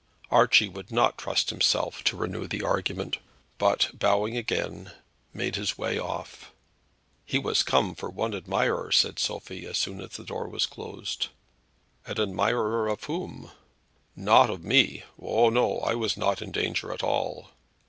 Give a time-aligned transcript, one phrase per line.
[0.31, 3.19] Archie would not trust himself to renew the argument,
[3.59, 4.91] but bowing again,
[5.31, 6.51] made his way off.
[7.23, 11.27] "He was come for one admirer," said Sophie, as soon as the door was closed.
[12.07, 13.51] "An admirer of whom?"
[14.15, 17.49] "Not of me; oh, no; I was not in danger at all."